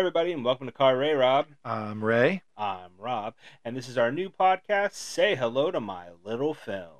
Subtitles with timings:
[0.00, 1.48] everybody, and welcome to Car Ray Rob.
[1.62, 2.40] I'm Ray.
[2.56, 6.99] I'm Rob, and this is our new podcast, Say Hello to My Little Film.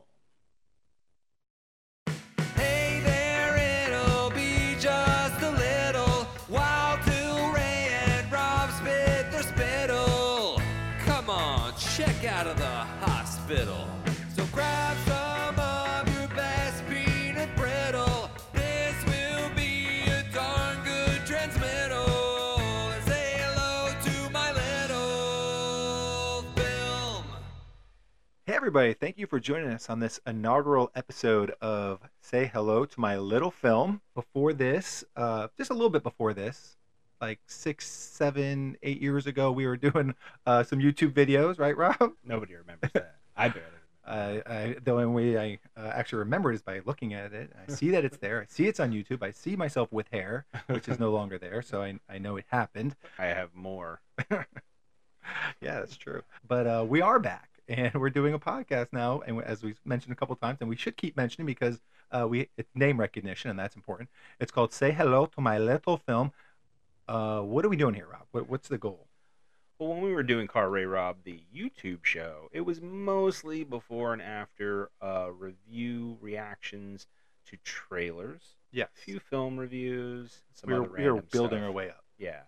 [28.61, 28.93] Everybody.
[28.93, 33.51] Thank you for joining us on this inaugural episode of Say Hello to My Little
[33.51, 34.03] Film.
[34.15, 36.77] Before this, uh, just a little bit before this,
[37.23, 42.13] like six, seven, eight years ago, we were doing uh, some YouTube videos, right, Rob?
[42.23, 43.17] Nobody remembers that.
[43.35, 43.67] I barely
[44.07, 44.43] remember.
[44.47, 47.51] I, I, the only way I uh, actually remember it is by looking at it.
[47.67, 48.43] I see that it's there.
[48.43, 49.23] I see it's on YouTube.
[49.23, 52.45] I see myself with hair, which is no longer there, so I, I know it
[52.49, 52.95] happened.
[53.19, 54.03] I have more.
[54.31, 54.45] yeah,
[55.63, 56.25] that's true.
[56.47, 60.13] But uh, we are back, and we're doing a podcast now, and as we've mentioned
[60.13, 63.59] a couple times, and we should keep mentioning because uh, we it's name recognition, and
[63.59, 64.11] that's important.
[64.41, 66.33] It's called "Say Hello to My Little Film."
[67.09, 68.27] Uh, what are we doing here, Rob?
[68.33, 69.07] What, what's the goal?
[69.79, 74.13] Well, when we were doing Car Ray Rob, the YouTube show, it was mostly before
[74.13, 77.07] and after uh, review reactions
[77.47, 81.67] to trailers, Yeah, a few film reviews, some we were, other we were building stuff.
[81.67, 82.05] our way up.
[82.19, 82.43] Yeah.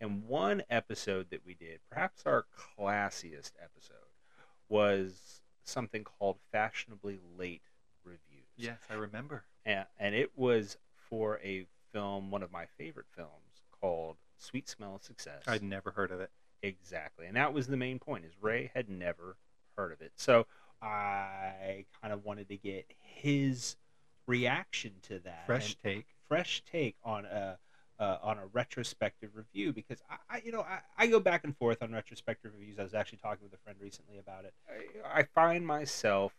[0.00, 2.44] And one episode that we did, perhaps our
[2.78, 4.05] classiest episode,
[4.68, 7.62] was something called Fashionably Late
[8.04, 8.20] Reviews.
[8.56, 9.44] Yes, I remember.
[9.64, 13.30] And, and it was for a film, one of my favorite films,
[13.80, 15.42] called Sweet Smell of Success.
[15.46, 16.30] I'd never heard of it.
[16.62, 17.26] Exactly.
[17.26, 19.36] And that was the main point, is Ray had never
[19.76, 20.12] heard of it.
[20.16, 20.46] So
[20.82, 23.76] I kind of wanted to get his
[24.26, 25.46] reaction to that.
[25.46, 26.06] Fresh and- take.
[26.28, 27.58] fresh take on a
[27.98, 31.56] uh, on a retrospective review because I, I you know I, I go back and
[31.56, 32.78] forth on retrospective reviews.
[32.78, 34.54] I was actually talking with a friend recently about it.
[35.04, 36.32] I, I find myself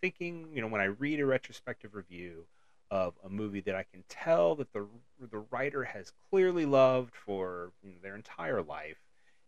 [0.00, 2.44] thinking, you know, when I read a retrospective review
[2.90, 4.86] of a movie that I can tell that the
[5.30, 8.98] the writer has clearly loved for you know, their entire life,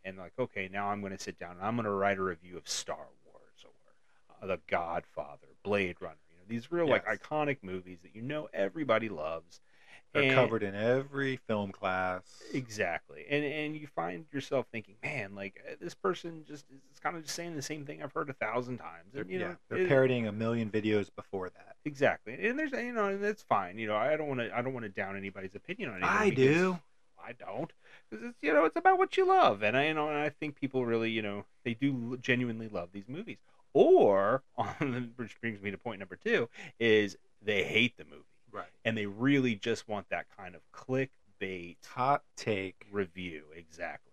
[0.05, 2.23] and like, okay, now I'm going to sit down and I'm going to write a
[2.23, 6.17] review of Star Wars or uh, The Godfather, Blade Runner.
[6.31, 9.61] You know, these real like iconic movies that you know everybody loves.
[10.13, 12.23] They're And- covered in every film class.
[12.53, 17.17] Exactly, and and you find yourself thinking, man, like uh, this person just is kind
[17.17, 19.13] of just saying the same thing I've heard a thousand times.
[19.13, 21.77] They're, And, you yeah, know, they're it- parodying a million videos before that.
[21.85, 23.79] exactly, and there's you know, and that's fine.
[23.79, 26.11] You know, I don't want to I don't want to down anybody's opinion on anything.
[26.11, 26.79] I do.
[27.23, 27.71] I don't,
[28.11, 30.31] because it's you know it's about what you love, and I you know and I
[30.31, 33.39] think people really you know they do genuinely love these movies.
[33.73, 34.43] Or,
[35.17, 36.49] which brings me to point number two,
[36.81, 38.67] is they hate the movie Right.
[38.85, 42.87] and they really just want that kind of clickbait Hot take.
[42.91, 44.13] review exactly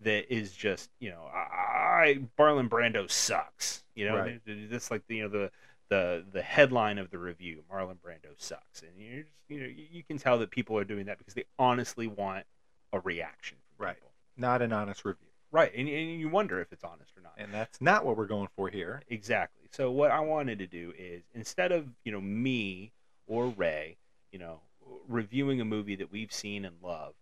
[0.00, 4.40] that is just you know I, I Barlon Brando sucks you know Right.
[4.70, 5.50] that's like the, you know the
[5.88, 9.86] the the headline of the review Marlon Brando sucks and you're just, you know you,
[9.90, 12.44] you can tell that people are doing that because they honestly want
[12.92, 13.96] a reaction from Right.
[13.96, 15.28] people Not an honest review.
[15.50, 18.26] right and, and you wonder if it's honest or not And that's not what we're
[18.26, 19.02] going for here.
[19.08, 19.68] Exactly.
[19.70, 22.92] So what I wanted to do is instead of you know me
[23.26, 23.96] or Ray,
[24.32, 24.60] you know,
[25.08, 27.14] reviewing a movie that we've seen and love,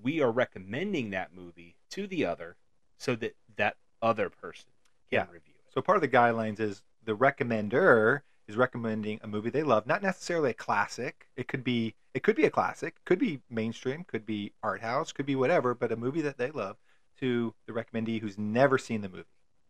[0.00, 2.56] we are recommending that movie to the other,
[2.98, 4.70] so that that other person
[5.10, 5.32] can Yeah.
[5.32, 5.72] review it.
[5.72, 10.02] So part of the guidelines is the recommender is recommending a movie they love, not
[10.02, 11.28] necessarily a classic.
[11.36, 15.12] It could be it could be a classic, could be mainstream, could be art house,
[15.12, 16.78] could be whatever, but a movie that they love
[17.18, 19.24] to the recommendee who's never seen the movie.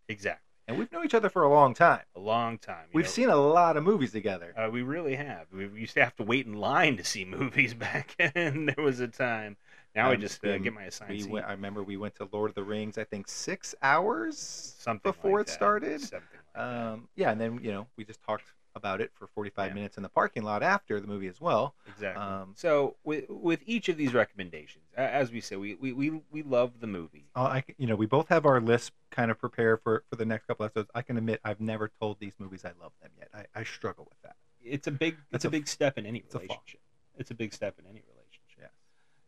[0.09, 0.46] Exactly.
[0.69, 2.03] And we've known each other for a long time.
[2.17, 2.87] A long time.
[2.93, 3.11] We've know.
[3.11, 4.53] seen a lot of movies together.
[4.57, 5.47] Uh, we really have.
[5.53, 8.67] We used to have to wait in line to see movies back then.
[8.75, 9.57] There was a time.
[9.95, 12.29] Now I Um, just uh, get my assigned we went, I remember we went to
[12.33, 12.99] Lord of the Rings.
[12.99, 15.53] I think six hours Something before like it that.
[15.53, 16.01] started.
[16.01, 16.61] Something like that.
[16.63, 19.75] Um, yeah, and then you know we just talked about it for 45 Yeah.
[19.75, 21.75] minutes in the parking lot after the movie as well.
[21.89, 22.23] Exactly.
[22.23, 26.43] Um, so with with each of these recommendations, as we say, we we, we, we
[26.43, 27.25] love the movie.
[27.35, 30.25] Uh, I, you know, we both have our lists kind of prepared for for the
[30.27, 30.91] next couple episodes.
[30.95, 33.29] I can admit I've never told these movies I love them yet.
[33.35, 34.37] I, I struggle with that.
[34.63, 36.81] It's a big it's a, a- big step in any it's a relationship.
[37.17, 38.59] It's a big step in any relationship.
[38.61, 38.67] Yeah.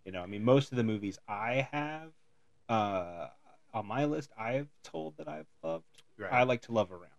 [0.05, 2.11] You know, I mean, most of the movies I have
[2.69, 3.29] uh,
[3.73, 5.85] on my list, I've told that I've loved.
[6.31, 7.13] I like to love around.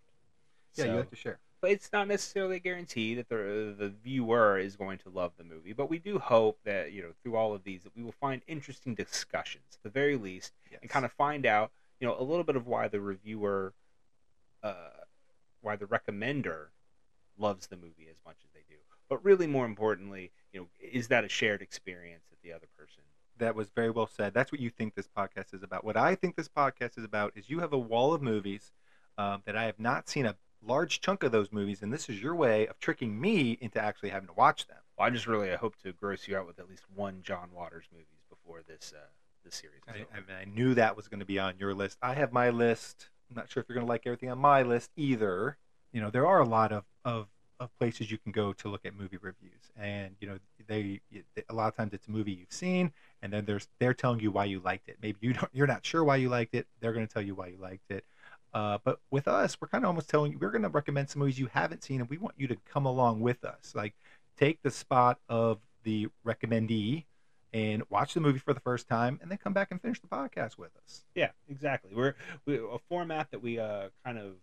[0.75, 1.40] yeah, So- you have to share.
[1.62, 5.44] But it's not necessarily a guarantee that the the viewer is going to love the
[5.44, 5.74] movie.
[5.74, 8.42] But we do hope that you know through all of these that we will find
[8.48, 10.80] interesting discussions, at the very least, Yes.
[10.82, 13.74] and kind of find out you know a little bit of why the reviewer,
[14.64, 14.74] uh,
[15.62, 16.68] why the recommender
[17.38, 18.76] loves the movie as much as they do.
[19.10, 23.04] But really, more importantly, you know, is that a shared experience that the other person
[23.38, 24.34] that was very well said.
[24.34, 25.86] That's what you think this podcast is about.
[25.86, 28.74] What I think this podcast is about is you have a wall of movies
[29.18, 30.36] um, that I have not seen a
[30.66, 34.10] large chunk of those movies, and this is your way of tricking me into actually
[34.10, 34.78] having to watch them.
[34.98, 37.50] Well, I just really I hope to gross you out with at least one John
[37.54, 39.02] Waters movies before this uh,
[39.44, 39.82] this series.
[39.88, 40.06] I.
[40.16, 41.98] I, mean, I knew that was going to be on your list.
[42.02, 43.10] I have my list.
[43.30, 45.58] I'm not sure if you're going to like everything on my list either.
[45.92, 47.28] You know, there are a lot of, of,
[47.60, 51.02] of places you can go to look at movie reviews, and you know, they
[51.50, 52.92] a lot of times it's a movie you've seen,
[53.22, 54.98] and then there's they're telling you why you liked it.
[55.02, 56.68] Maybe you don't, you're not sure why you liked it.
[56.80, 58.06] They're going to tell you why you liked it.
[58.54, 61.19] Uh, but with us, we're kind of almost telling you we're going to recommend some
[61.19, 63.74] movies you haven't seen, and we want you to come along with us.
[63.75, 63.94] Like,
[64.38, 67.06] take the spot of the recommendee
[67.54, 70.07] and watch the movie for the first time, and then come back and finish the
[70.07, 71.04] podcast with us.
[71.16, 71.92] Yeah, exactly.
[71.94, 72.16] We're,
[72.46, 74.34] we a format that we uh, kind of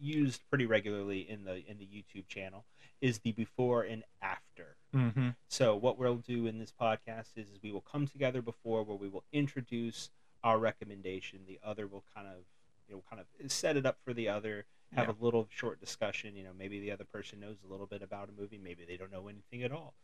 [0.00, 2.64] used pretty regularly in the in the YouTube channel
[3.00, 4.76] is the before and after.
[4.94, 5.30] Mm-hmm.
[5.48, 8.96] So what we'll do in this podcast is, is we will come together before where
[8.96, 10.10] we will introduce
[10.42, 11.40] our recommendation.
[11.46, 12.44] The other will kind of
[12.88, 14.66] you know kind of set it up for the other.
[14.92, 15.14] Have Yeah.
[15.20, 16.36] a little short discussion.
[16.36, 18.58] You know, maybe the other person knows a little bit about a movie.
[18.58, 19.94] Maybe they don't know anything at all,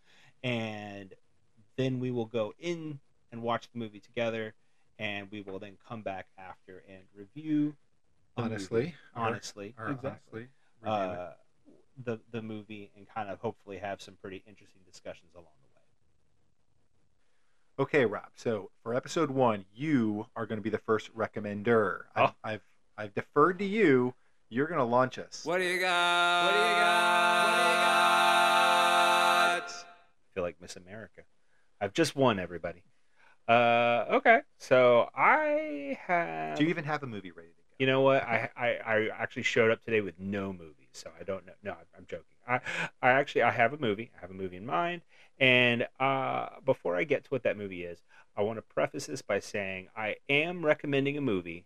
[0.43, 1.15] and
[1.77, 2.99] then we will go in
[3.31, 4.55] and watch the movie together,
[4.99, 7.77] and we will then come back after and review.
[8.37, 8.55] the movie.
[8.55, 10.49] Honestly, or- honestly, or exactly.
[10.83, 11.17] honestly.
[11.17, 11.33] Uh,
[12.05, 15.69] the the movie and kind of hopefully have some pretty interesting discussions along the
[17.81, 17.85] way.
[17.85, 18.29] Okay, Rob.
[18.35, 22.03] So for episode one, you are going to be the first recommender.
[22.17, 22.25] Oh.
[22.25, 22.63] I've I've
[23.09, 24.15] deferred to you.
[24.49, 25.45] You're going to launch us.
[25.45, 26.45] What do you got?
[26.45, 27.45] What do you got?
[27.45, 28.01] What do you got?
[29.71, 31.23] I feel like Miss America.
[31.81, 32.83] I've just won everybody.
[33.49, 36.59] Uh, okay, so I have.
[36.59, 37.61] Do you even have a movie ready to go?
[37.79, 38.23] You know what?
[38.23, 41.55] I, I I actually showed up today with no movies, so I don't know.
[41.63, 42.37] No, I'm joking.
[42.47, 42.61] I
[43.03, 44.11] I actually I have a movie.
[44.17, 45.03] I have a movie in mind,
[45.39, 48.03] and uh, before I get to what that movie is,
[48.37, 51.65] I want to preface this by saying I am recommending a movie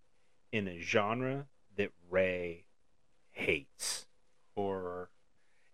[0.55, 1.47] in a genre
[1.77, 2.65] that Ray
[3.33, 4.07] hates.
[4.55, 5.11] Horror.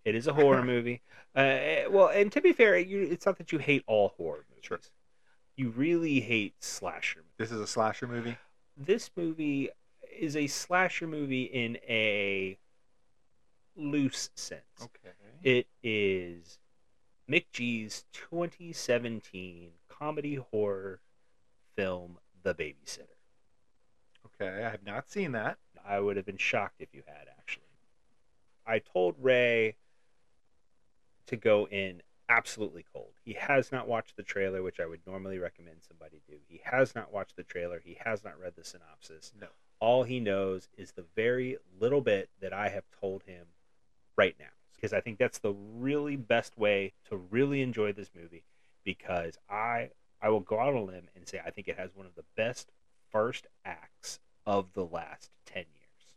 [0.07, 1.03] It is a horror movie.
[1.37, 4.65] Uh, well, and to be fair, you, it's not that you hate all horror movies.
[4.65, 4.81] Sure.
[5.55, 7.35] You really hate slasher movies.
[7.37, 8.39] This is a slasher movie.
[8.75, 9.69] This movie
[10.19, 12.57] is a slasher movie in a
[13.77, 14.63] loose sense.
[14.81, 15.13] Okay.
[15.43, 16.59] It is
[17.31, 21.01] McG's 2017 comedy horror
[21.77, 23.20] film, The Babysitter.
[24.41, 24.65] Okay.
[24.65, 25.59] I have not seen that.
[25.87, 27.65] I would have been shocked if you had, actually.
[28.67, 29.77] I told Ray
[31.27, 33.13] to go in absolutely cold.
[33.25, 36.37] He has not watched the trailer, which I would normally recommend somebody do.
[36.47, 37.81] He has not watched the trailer.
[37.85, 39.33] He has not read the synopsis.
[39.39, 39.49] No.
[39.81, 43.47] All he knows is the very little bit that I have told him
[44.17, 44.47] right now.
[44.75, 48.45] Because I think that's the really best way to really enjoy this movie.
[48.85, 49.91] Because I
[50.23, 52.15] I will go out on a limb and say I think it has one of
[52.15, 52.71] the best
[53.11, 56.17] first acts of the last ten years.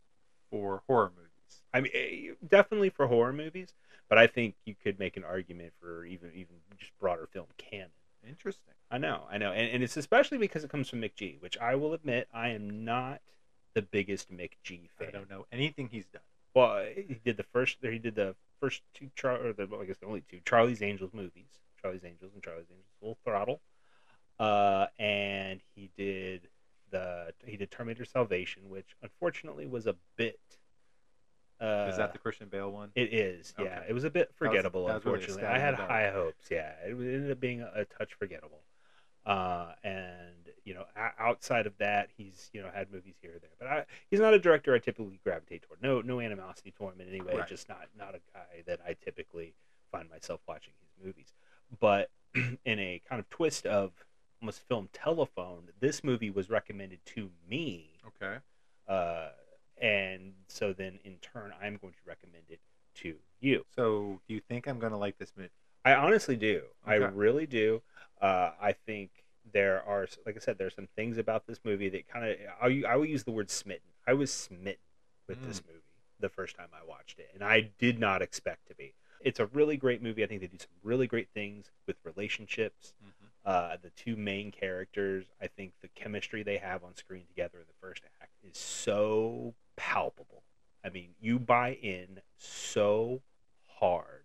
[0.50, 1.62] For horror movies.
[1.71, 3.75] I mean, eh, definitely for horror movies,
[4.09, 7.89] but I think you could make an argument for even even just broader film canon.
[8.27, 8.74] Interesting.
[8.89, 11.75] I know, I know, and, and it's especially because it comes from McG, which I
[11.75, 13.21] will admit I am not
[13.75, 15.09] the biggest Mick G fan.
[15.09, 16.21] I don't know anything he's done.
[16.56, 17.77] Well, he did the first.
[17.83, 20.81] He did the first two, Char, or the well, I guess the only two Charlie's
[20.81, 23.62] Angels movies, Charlie's Angels and Charlie's Angels Full Throttle,
[24.39, 26.47] uh, and he did
[26.94, 30.40] the he did Terminator Salvation, which unfortunately was a bit.
[31.59, 32.90] Uh, is that the Christian Bale one?
[32.95, 33.66] It is, yeah.
[33.66, 33.85] Okay.
[33.90, 35.44] It was a bit forgettable, that was really a unfortunately.
[35.44, 36.73] stab I had high hopes, yeah.
[36.85, 38.62] It ended up being a, a touch forgettable.
[39.26, 40.83] Uh, and you know,
[41.19, 44.33] outside of that, he's you know had movies here or there, but I, he's not
[44.33, 45.81] a director I typically gravitate toward.
[45.81, 47.35] No, no animosity toward him in any way.
[47.38, 47.47] Right.
[47.47, 49.54] Just not not a guy that I typically
[49.92, 51.33] find myself watching his movies.
[51.80, 53.92] But in a kind of twist of
[54.44, 58.38] almost film telephone, this movie was recommended to me Okay.
[58.90, 59.30] uh,
[59.81, 62.59] and so then in turn I'm going to recommend it
[62.95, 63.66] to you.
[63.76, 65.50] So, do you think I'm going to like this movie?
[65.85, 66.64] I honestly do.
[66.85, 67.81] I really do.
[68.21, 69.09] Uh, I think
[69.52, 72.83] there are, like I said, there's some things about this movie that kind of I,
[72.88, 73.90] I will use the word smitten.
[74.06, 74.78] I was smitten
[75.28, 75.80] with this movie
[76.19, 78.94] the first time I watched it, and I did not expect to be.
[79.21, 80.23] It's a really great movie.
[80.23, 82.94] I think they do some really great things with relationships.
[83.45, 87.66] Uh, the two main characters, I think the chemistry they have on screen together in
[87.68, 90.44] the first act is so palpable.
[90.85, 93.21] I mean, you buy in so
[93.80, 94.23] hard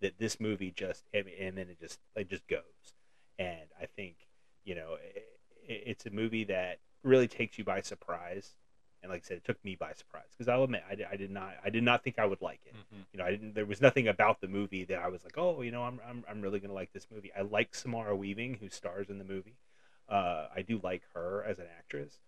[0.00, 2.94] that this movie just, mean, and then it just, it just goes.
[3.38, 4.16] And I think,
[4.64, 8.54] you know, i i- it's a movie that really takes you by surprise
[9.02, 11.16] and like I said, it took me by surprise because I'll admit I did, I
[11.16, 12.74] did not I did not think I would like it.
[12.74, 13.04] Mhm.
[13.12, 13.54] You know, I didn't.
[13.54, 16.24] There was nothing about the movie that I was like, oh, you know, I'm I'm,
[16.28, 17.30] I'm really gonna like this movie.
[17.36, 19.56] I like Samara Weaving, who stars in the movie.
[20.08, 22.18] Uh, I do like her as an actress,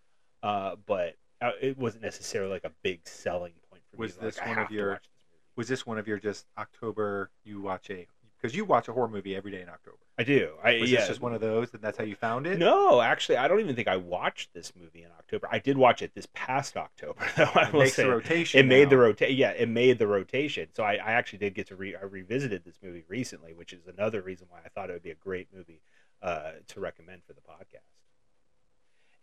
[0.42, 4.24] uh, but uh, it wasn't necessarily like a big selling point for Was me.
[4.26, 5.08] Was this like, one of your- this.
[5.56, 7.30] Was this one of your just October?
[7.44, 8.06] You watch a
[8.40, 9.98] because you watch a horror movie every day in October.
[10.16, 10.52] I do.
[10.62, 11.00] I Was yeah.
[11.00, 12.56] this just one of those, and that's how you found it?
[12.58, 15.48] No, actually, I don't even think I watched this movie in October.
[15.50, 17.50] I did watch it this past October, though.
[17.54, 18.60] I It will makes say the rotation.
[18.60, 19.36] it made the rotation.
[19.36, 20.68] Yeah, it made the rotation.
[20.72, 23.88] So I, I actually did get to re- I revisited this movie recently, which is
[23.88, 25.80] another reason why I thought it would be a great movie
[26.22, 27.82] uh, to recommend for the podcast.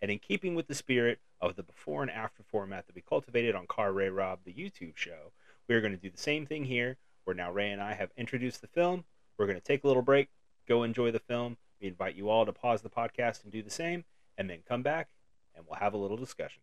[0.02, 3.56] And in keeping with the spirit of the before and after format that we cultivated
[3.56, 5.32] on Car Ray Rob, the YouTube show,
[5.70, 6.98] we're going to do the same thing here.
[7.24, 9.06] Where now Ray and I have introduced the film.
[9.38, 10.30] We're going to take a little break,
[10.72, 11.58] go enjoy the film.
[11.82, 14.06] We invite you all to pause the podcast and do the same,
[14.38, 15.10] and then come back
[15.54, 16.62] and we'll have a little discussion.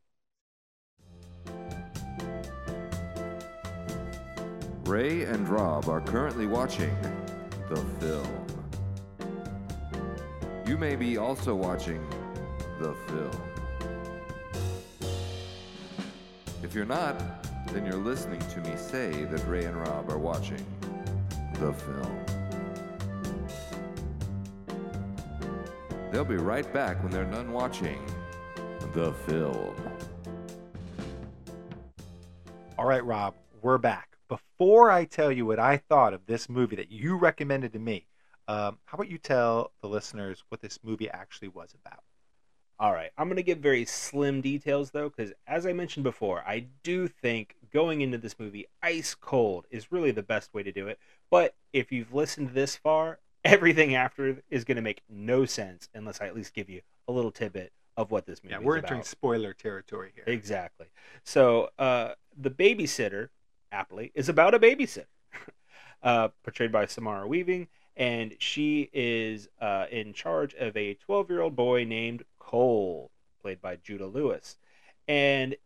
[4.84, 6.96] Ray and Rob are currently watching
[7.68, 8.46] the film.
[10.66, 12.02] You may be also watching
[12.80, 13.42] the film.
[16.62, 17.14] If you're not,
[17.74, 20.64] then you're listening to me say that Ray and Rob are watching
[21.60, 22.37] the film.
[26.10, 28.00] They'll be right back when they're done watching
[28.94, 29.74] the film.
[32.78, 34.16] All right, Rob, we're back.
[34.28, 38.06] Before I tell you what I thought of this movie that you recommended to me,
[38.46, 42.02] um, how about you tell the listeners what this movie actually was about?
[42.80, 46.42] All right, I'm going to give very slim details though, because as I mentioned before,
[46.46, 50.72] I do think going into this movie ice cold is really the best way to
[50.72, 50.98] do it.
[51.30, 53.18] But if you've listened this far,
[53.48, 57.12] everything after is going to make no sense unless I at least give you a
[57.12, 58.90] little tidbit of what this movie Yeah, we're about.
[58.90, 60.24] entering spoiler territory here.
[60.26, 60.86] Exactly.
[61.24, 63.30] So uh, the babysitter,
[63.72, 65.06] aptly, is about a babysitter,
[66.02, 71.84] uh, portrayed by Samara Weaving, and she is uh, in charge of a 12-year-old boy
[71.84, 74.58] named Cole, played by Judah Lewis.
[75.08, 75.56] And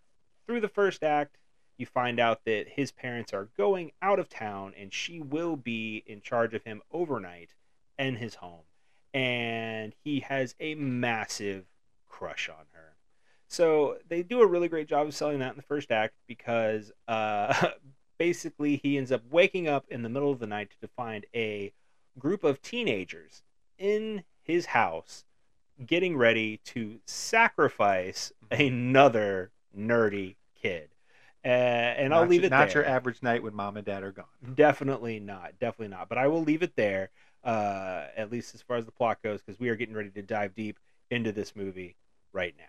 [0.46, 1.36] through the first act,
[1.76, 6.04] you find out that his parents are going out of town, and she will be
[6.06, 7.50] in charge of him overnight
[7.98, 8.62] in his home.
[9.14, 11.66] And he has a massive
[12.08, 12.96] crush on her.
[13.48, 16.90] So they do a really great job of selling that in the first act because
[17.08, 17.68] uh,
[18.18, 21.72] basically he ends up waking up in the middle of the night to find a
[22.18, 23.42] group of teenagers
[23.78, 25.24] in his house
[25.84, 30.88] getting ready to sacrifice another nerdy kid.
[31.44, 32.82] Uh, and I'll leave your- it Not there.
[32.84, 34.26] your average night when mom and dad are gone.
[34.54, 35.58] Definitely not.
[35.58, 36.08] Definitely not.
[36.08, 37.10] But I will leave it there,
[37.44, 40.22] uh, at least as far as the plot goes, because we are getting ready to
[40.22, 40.78] dive deep
[41.10, 41.96] into this movie
[42.32, 42.64] right now.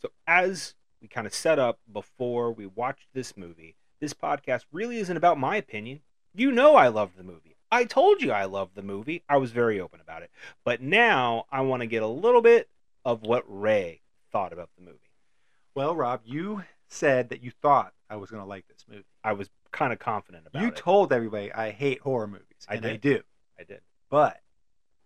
[0.00, 4.98] So, as we kind of set up before we watched this movie, this podcast really
[4.98, 6.00] isn't about my opinion.
[6.34, 7.56] You know, I love the movie.
[7.70, 9.22] I told you I loved the movie.
[9.28, 10.30] I was very open about it.
[10.64, 12.68] But now I want to get a little bit
[13.04, 14.98] of what Ray thought about the movie.
[15.74, 19.04] Well, Rob, you said that you thought I was going to like this movie.
[19.24, 20.76] I was kind of confident about you it.
[20.76, 23.20] told everybody I hate horror movies, I and I do.
[23.58, 23.80] I did.
[24.08, 24.40] But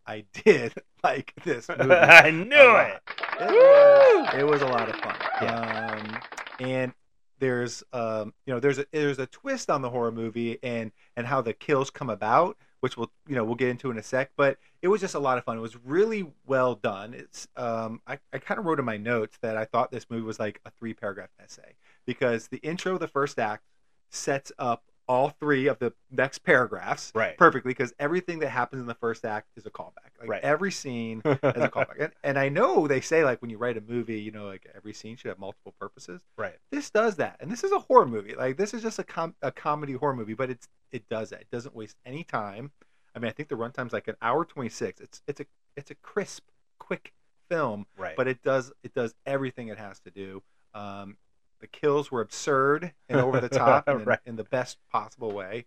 [0.06, 1.92] I did like this movie.
[1.92, 3.02] I knew it.
[3.40, 5.16] It was, it was a lot of fun.
[5.42, 5.90] Yeah.
[5.92, 6.20] Um,
[6.60, 6.92] and
[7.40, 11.26] there's um, you know there's a there's a twist on the horror movie and and
[11.26, 14.32] how the kills come about, which we'll you know we'll get into in a sec.
[14.36, 15.56] But it was just a lot of fun.
[15.56, 17.14] It was really well done.
[17.14, 20.22] It's um, I, I kind of wrote in my notes that I thought this movie
[20.22, 21.74] was like a three paragraph essay
[22.06, 23.64] because the intro of the first act
[24.10, 27.34] sets up all three of the next paragraphs Right.
[27.38, 30.10] perfectly because everything that happens in the first act is a callback.
[30.20, 30.42] Like Right.
[30.42, 31.98] every scene as a callback.
[31.98, 34.66] And, and I know they say like when you write a movie, you know, like
[34.76, 36.20] every scene should have multiple purposes.
[36.36, 36.56] Right.
[36.70, 38.34] This does that, and this is a horror movie.
[38.34, 41.40] Like this is just a com- a comedy horror movie, but it's it does that.
[41.40, 42.70] It doesn't waste any time.
[43.14, 45.00] I mean, I think the runtime's like an hour twenty six.
[45.00, 46.44] It's it's a it's a crisp,
[46.78, 47.14] quick
[47.48, 48.14] film, Right.
[48.14, 50.42] but it does it does everything it has to do.
[50.74, 51.16] Um,
[51.60, 54.20] the kills were absurd and over the top in, Right.
[54.26, 55.66] in the best possible way.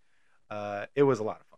[0.50, 1.58] Uh, it was a lot of fun.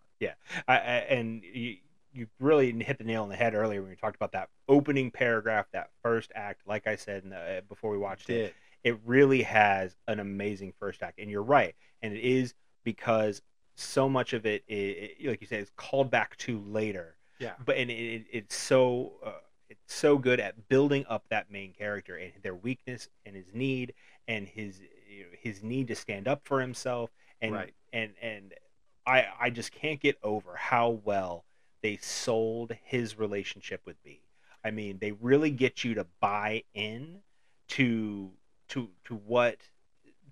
[0.68, 1.78] I, I, and you,
[2.13, 5.12] you really hit the nail on the head earlier when we talked about that opening
[5.12, 6.62] paragraph, that first act.
[6.66, 8.96] Like I said in the, before we watched it, Did.
[8.96, 11.20] it really has an amazing first act.
[11.20, 12.54] And you're right, and it is
[12.86, 13.42] because
[13.75, 17.16] so much of it, i like you said, is called back to later.
[17.40, 17.54] Yeah.
[17.66, 19.32] But and it, it, it's so uh,
[19.70, 23.94] it's so good at building up that main character and their weakness and his need
[24.27, 27.12] and his you know, his need to stand up for himself
[27.42, 27.74] and Right.
[27.92, 28.53] and and
[29.06, 31.46] I I just can't get over how well
[31.82, 34.22] they sold his relationship with B.
[34.63, 37.20] I mean, they really get you to buy in
[37.70, 38.32] to
[38.70, 39.58] to to what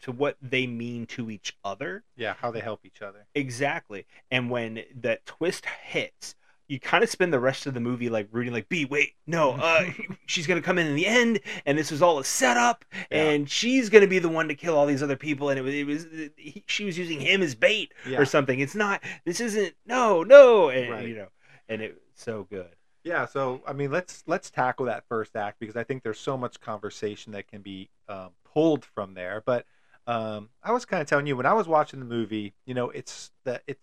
[0.03, 3.27] to what they mean to each other Yeah, how they help each other.
[3.35, 6.35] exactly and when that twist hits
[6.71, 9.51] you kind of spend the rest of the movie like rooting like b wait no
[9.61, 9.85] uh
[10.25, 13.23] she's gonna come in in the end and this was all a setup Yeah.
[13.31, 15.73] and she's gonna be the one to kill all these other people and it was
[15.73, 18.19] it was he, she was using him as bait Yeah.
[18.19, 21.07] or something it's not this isn't no no and Right.
[21.07, 21.27] you know
[21.69, 22.69] and it so good
[23.03, 26.37] Yeah, so I mean, let's let's tackle that first act because I think there's so
[26.37, 29.41] much conversation that can be um, pulled from there.
[29.43, 29.65] But
[30.05, 32.89] um, I was kind of telling you when I was watching the movie, you know,
[32.91, 33.79] it's that it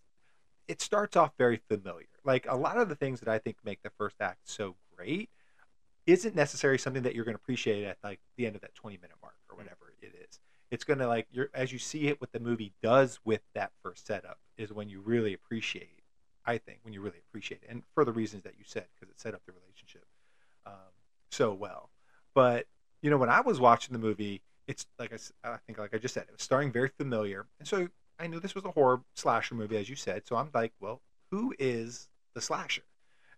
[0.68, 2.06] it starts off very familiar.
[2.24, 5.30] Like a lot of the things that I think make the first act so great
[6.06, 8.96] isn't necessarily something that you're going to appreciate at like the end of that 20
[8.96, 10.40] minute mark or whatever it is.
[10.70, 13.72] It's going to like you're as you see it what the movie does with that
[13.82, 15.98] first setup is when you really appreciate
[16.48, 19.10] I think when you really appreciate it, and for the reasons that you said, because
[19.10, 20.06] it set up the relationship
[20.64, 20.72] um,
[21.30, 21.90] so well.
[22.34, 22.66] But
[23.02, 25.12] you know, when I was watching the movie, it's like
[25.44, 28.40] I think, like I just said, it was starting very familiar, and so I knew
[28.40, 30.26] this was a horror slasher movie, as you said.
[30.26, 32.82] So I'm like, well, who is the slasher?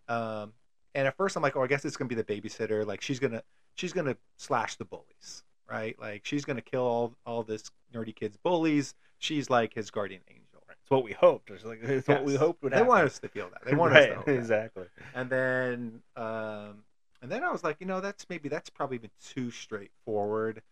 [0.09, 0.53] Um,
[0.95, 2.85] and at first, I'm like, oh, I guess it's gonna be the babysitter.
[2.87, 3.43] Like she's gonna
[3.75, 5.97] she's gonna slash the bullies, right?
[6.01, 8.95] Like she's gonna kill all all this nerdy kid's bullies.
[9.19, 10.63] She's like his guardian angel.
[10.71, 13.19] it's what we hoped it's like it's what we hoped would They happen wanted us
[13.21, 13.65] to feel that.
[13.65, 14.35] They wanted us to hope that.
[14.35, 16.85] exactly And then, um,
[17.23, 20.63] and then I was like, you know, that's maybe that's probably been too straightforward.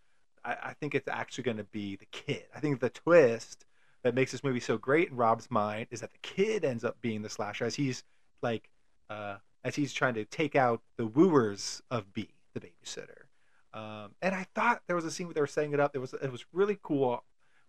[0.45, 2.45] I, I think it's actually going to be the kid.
[2.55, 3.67] I think the twist
[4.03, 7.01] that makes this movie so great in Rob's mind is that the kid ends up
[7.01, 8.05] being the slasher as he's
[8.43, 8.69] like,
[9.11, 13.27] uh, as he's trying to take out the wooers of B, the babysitter.
[13.75, 15.95] Um, and I thought there was a scene where they were setting it up.
[15.95, 17.23] It was it was really cool,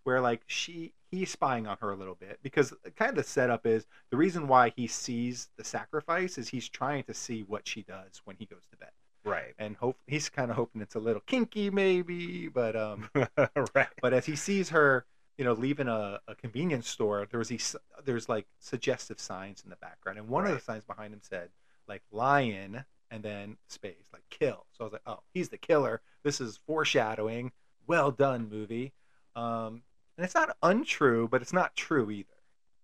[0.04, 3.66] where like she he's spying on her a little bit because kind of the setup
[3.66, 7.82] is the reason why he sees the sacrifice is he's trying to see what she
[7.82, 8.90] does when he goes to bed,
[9.24, 13.10] right and hope he's kind of hoping it's a little kinky maybe, but um,
[13.74, 15.04] right but as he sees her,
[15.40, 19.70] you know, leaving a, a convenience store, there was these there's like suggestive signs in
[19.70, 21.48] the background, and one of the signs behind him said
[21.88, 24.66] like lion and then space like kill.
[24.72, 26.02] So I was like, oh, he's the killer.
[26.24, 27.52] This is foreshadowing.
[27.86, 28.92] Well done, movie.
[29.34, 29.80] Um,
[30.18, 32.28] and it's not untrue, but it's not true either.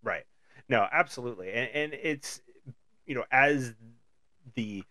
[0.03, 0.25] Right.
[0.67, 1.53] No, absolutely.
[1.53, 2.41] And, and it's,
[3.05, 3.75] you know, as
[4.55, 4.83] the,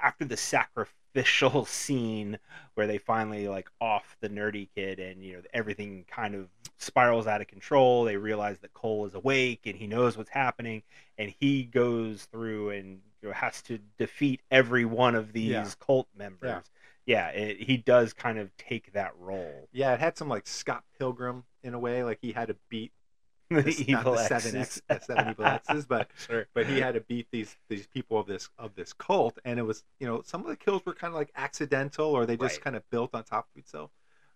[0.00, 2.38] after the sacrificial scene
[2.74, 7.26] where they finally like off the nerdy kid and, you know, everything kind of spirals
[7.26, 8.04] out of control.
[8.04, 10.82] They realize that Cole is awake and he knows what's happening
[11.18, 15.68] and he goes through and you know, has to defeat every one of these Yeah.
[15.80, 16.64] cult members.
[17.04, 19.68] Yeah, it, he does kind of take that role.
[19.72, 22.92] Yeah, it had some like Scott Pilgrim in a way, like he had to beat
[23.50, 24.82] The this- not evil the seven X's.
[24.90, 26.46] X, the seven evil X's, but sure.
[26.54, 29.62] but he had to beat these these people of this of this cult and it
[29.62, 32.56] was you know some of the kills were kind of like accidental or they just
[32.56, 32.64] Right.
[32.64, 33.90] kind of built on top of itself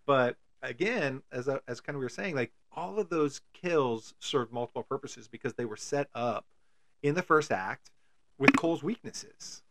[0.07, 4.15] but again as a, as kind of we were saying like all of those kills
[4.19, 6.47] served multiple purposes because they were set up
[7.03, 7.91] in the first act
[8.39, 9.63] with Cole's weaknesses.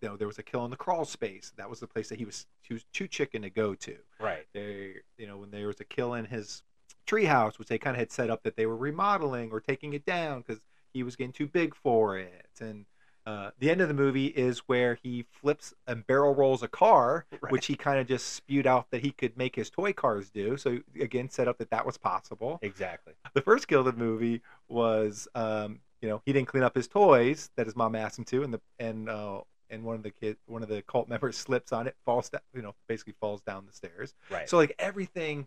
[0.00, 1.52] You know there was a kill in the crawl space.
[1.56, 3.96] That was the place that he was was too chicken to go to.
[4.18, 4.46] Right.
[4.52, 6.62] they you know when there was a kill in his
[7.06, 10.04] treehouse which they kind of had set up that they were remodeling or taking it
[10.04, 10.60] down because
[10.92, 12.84] he was getting too big for it and
[13.26, 17.26] uh, the end of the movie is where he flips and barrel rolls a car
[17.40, 17.52] Right.
[17.52, 20.56] which he kind of just spewed out that he could make his toy cars do
[20.56, 23.12] so again set up that that was possible Exactly.
[23.34, 26.88] the first kill of the movie was um, you know he didn't clean up his
[26.88, 30.10] toys that his mom asked him to and the and uh, and one of the
[30.10, 33.40] kid one of the cult members slips on it falls down you know basically falls
[33.42, 34.48] down the stairs Right.
[34.48, 35.46] so like everything,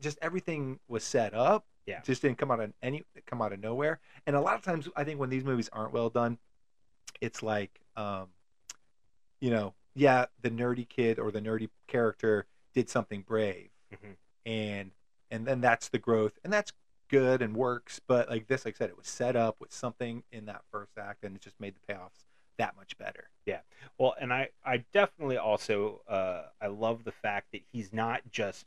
[0.00, 1.64] just everything was set up.
[1.86, 2.00] Yeah.
[2.02, 4.00] Just didn't come out of any come out of nowhere.
[4.26, 6.36] And a lot of times, I think when these movies aren't well done,
[7.20, 8.28] it's like, um,
[9.40, 14.16] you know, yeah, the nerdy kid or the nerdy character did something brave, Mhm.
[14.44, 14.92] and
[15.30, 16.72] and then that's the growth, and that's
[17.08, 18.00] good and works.
[18.06, 20.96] But like this, like I said, it was set up with something in that first
[20.98, 22.24] act, and it just made the payoffs
[22.58, 23.30] that much better.
[23.44, 23.60] Yeah.
[23.98, 28.66] Well, and I, I definitely also, uh, I love the fact that he's not just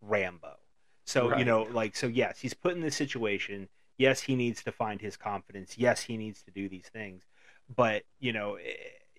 [0.00, 0.58] Rambo.
[1.04, 3.68] So you know, like, so yes, he's put in this situation.
[3.98, 5.76] Yes, he needs to find his confidence.
[5.78, 7.24] Yes, he needs to do these things.
[7.74, 8.70] But you know, eh,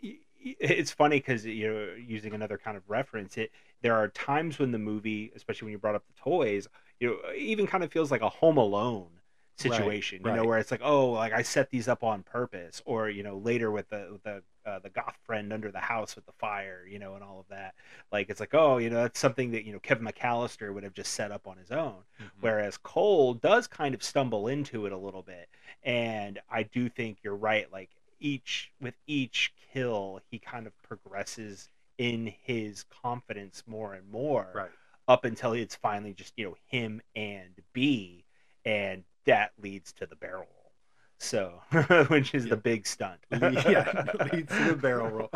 [0.03, 0.07] eh,
[0.45, 4.07] i- i- it's funny because you know, using another kind of reference, it there are
[4.09, 6.67] times when the movie, especially when you brought up the toys,
[6.99, 9.09] you know, even kind of feels like a Home Alone
[9.57, 10.21] situation.
[10.23, 10.47] You know, right.
[10.47, 13.71] where it's like, oh, like I set these up on purpose, or you know, later
[13.71, 16.99] with the with the uh, the goth friend under the house with the fire, you
[16.99, 17.73] know, and all of that.
[18.11, 20.93] Like it's like, oh, you know, that's something that you know Kevin McAllister would have
[20.93, 22.03] just set up on his own.
[22.19, 22.25] Mm-hmm.
[22.41, 25.49] Whereas Cole does kind of stumble into it a little bit,
[25.83, 27.71] and I do think you're right.
[27.71, 34.51] Like each with each kill, he kind of progresses in his confidence more and more.
[34.53, 34.69] Right.
[35.07, 38.25] up until it's finally just you know him and B,
[38.65, 40.71] and that leads to the barrel roll.
[41.19, 41.61] So,
[42.09, 42.49] which is Yeah.
[42.51, 43.19] the big stunt.
[43.31, 45.31] yeah, leads to the barrel roll.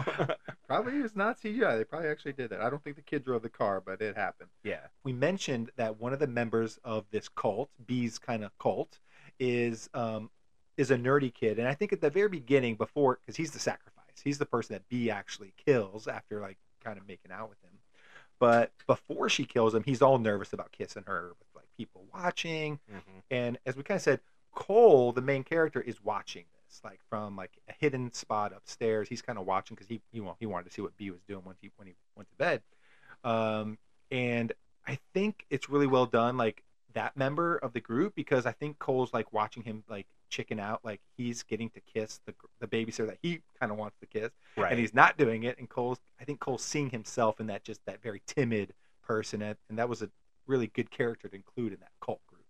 [0.68, 1.78] Probably is not CGI.
[1.78, 2.62] They probably actually did that.
[2.62, 4.50] I don't think the kid drove the car, but it happened.
[4.64, 4.82] yeah.
[5.04, 9.00] we mentioned that one of the members of this cult, B's kind of cult,
[9.40, 10.30] is um,
[10.78, 13.60] is a nerdy kid, and I think at the very beginning, before because he's the
[13.60, 17.62] sacrifice, he's the person that B actually kills after like kind of making out with
[17.64, 17.72] him.
[18.40, 22.80] But before she kills him, he's all nervous about kissing her with like people watching,
[22.90, 24.20] hmm and as we kind of said,
[24.54, 29.08] Cole, the main character, is watching this like from like a hidden spot upstairs.
[29.08, 31.44] He's kind of watching because he he, he wanted to see what B was doing
[31.46, 32.62] when he when he went to bed.
[33.24, 33.78] Um,
[34.10, 34.52] and
[34.88, 38.80] I think it's really well done, like that member of the group, because I think
[38.80, 43.06] Cole's like watching him like chicken out, like he's getting to kiss the the babysitter
[43.08, 44.72] that he kind of wants to kiss, Right.
[44.72, 45.60] and he's not doing it.
[45.60, 49.58] And Cole's, I think Cole's seeing himself in that just that very timid person, and,
[49.70, 50.10] and that was a
[50.48, 52.46] really good character to include in that cult group.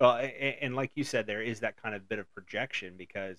[0.00, 2.94] Well, a- a- and like you said, there is that kind of bit of projection
[2.96, 3.38] because,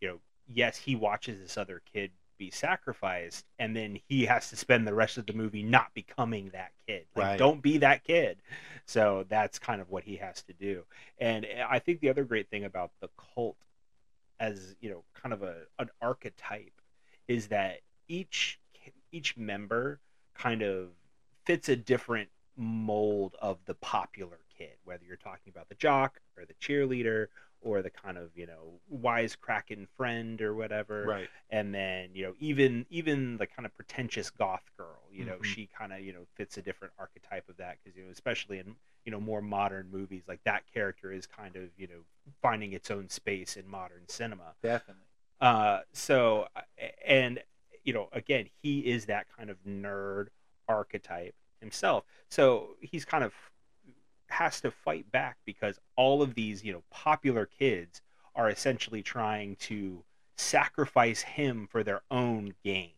[0.00, 4.56] you know, yes, he watches this other kid be sacrificed, and then he has to
[4.56, 7.04] spend the rest of the movie not becoming that kid.
[7.14, 7.38] Like, Right.
[7.38, 8.38] don't be that kid.
[8.86, 10.84] So that's kind of what he has to do.
[11.18, 13.58] And eh, I think the other great thing about the cult,
[14.40, 16.72] as you know, kind of a an archetype,
[17.28, 18.58] is that each
[19.12, 20.00] each member
[20.34, 20.88] kind of
[21.44, 26.44] fits a different mold of the popular kid, whether you're talking about the jock or
[26.46, 27.26] the cheerleader
[27.62, 31.28] or the kind of you know wisecracking friend or whatever Right.
[31.50, 35.44] and then you know even even the kind of pretentious goth girl you know Mhm.
[35.44, 38.58] she kind of you know fits a different archetype of that because you know especially
[38.58, 42.04] in you know more modern movies like that character is kind of you know
[42.42, 45.04] finding its own space in modern cinema Definitely.
[45.40, 46.46] uh, so,
[47.06, 47.42] and
[47.82, 50.26] you know, again, he is that kind of nerd
[50.68, 52.04] archetype himself.
[52.28, 53.32] So he's kind of
[54.40, 58.00] has to fight back because all of these, you know, popular kids
[58.34, 60.02] are essentially trying to
[60.36, 62.94] sacrifice him for their own gains.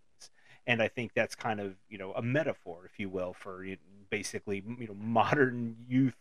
[0.68, 3.66] And I think that's kind of, you know, a metaphor, if you will, for
[4.08, 6.14] basically, you know, modern youth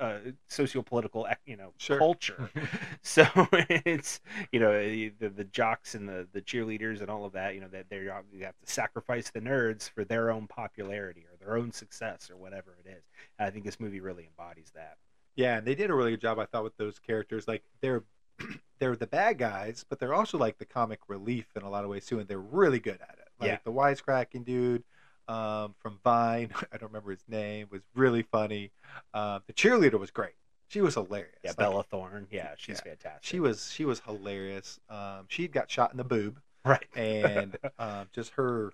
[0.00, 1.98] uh, socio-political, you know, Sure.
[1.98, 2.50] culture.
[3.02, 3.24] So
[3.68, 7.54] it's you know the, the jocks and the, the cheerleaders and all of that.
[7.54, 8.10] You know that they you
[8.44, 12.76] have to sacrifice the nerds for their own popularity or their own success or whatever
[12.84, 13.04] it is.
[13.38, 14.96] And I think this movie really embodies that.
[15.36, 17.46] Yeah, and they did a really good job, I thought, with those characters.
[17.46, 18.04] Like they're
[18.78, 21.90] they're the bad guys, but they're also like the comic relief in a lot of
[21.90, 23.28] ways too, and they're really good at it.
[23.38, 23.58] Like Yeah.
[23.64, 24.84] the wisecracking dude
[25.28, 28.70] um, from Vine, I don't remember his name, was really funny.
[29.12, 30.34] Uh, the cheerleader was great.
[30.68, 31.34] She was hilarious.
[31.42, 32.26] Yeah, Like, Bella Thorne.
[32.30, 32.90] Yeah, she's Yeah.
[32.90, 33.22] fantastic.
[33.24, 34.80] She was she was hilarious.
[34.88, 36.84] Um, she got shot in the boob, right.
[36.96, 38.72] and um, just her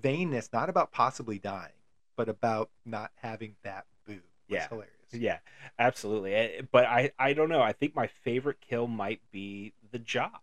[0.00, 1.72] vainness, not about possibly dying,
[2.16, 4.22] but about not having that boob.
[4.48, 4.68] Was Yeah.
[4.68, 4.94] hilarious.
[5.12, 5.38] Yeah,
[5.78, 6.34] absolutely.
[6.34, 7.62] Eh, But I, I don't know.
[7.62, 10.42] I think my favorite kill might be the jock.